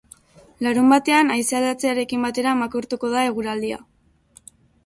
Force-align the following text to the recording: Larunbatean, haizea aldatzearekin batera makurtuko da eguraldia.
Larunbatean, 0.67 1.29
haizea 1.35 1.59
aldatzearekin 1.59 2.25
batera 2.29 2.57
makurtuko 2.63 3.15
da 3.15 3.27
eguraldia. 3.29 3.81